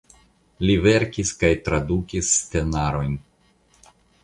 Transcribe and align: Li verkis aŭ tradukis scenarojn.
Li 0.67 0.77
verkis 0.85 1.33
aŭ 1.49 1.51
tradukis 1.67 2.33
scenarojn. 2.39 3.17